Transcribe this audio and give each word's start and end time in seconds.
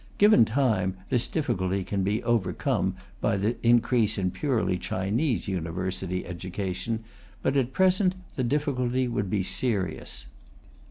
Given 0.17 0.45
time, 0.45 0.97
this 1.09 1.27
difficulty 1.27 1.83
can 1.83 2.01
be 2.01 2.23
overcome 2.23 2.95
by 3.21 3.37
the 3.37 3.55
increase 3.61 4.17
in 4.17 4.31
purely 4.31 4.79
Chinese 4.79 5.47
university 5.47 6.25
education, 6.25 7.03
but 7.43 7.55
at 7.55 7.71
present 7.71 8.15
the 8.35 8.43
difficulty 8.43 9.07
would 9.07 9.29
be 9.29 9.43
serious. 9.43 10.25